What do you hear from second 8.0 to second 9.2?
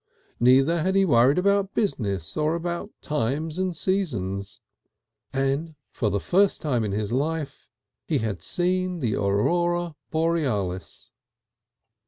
he had seen the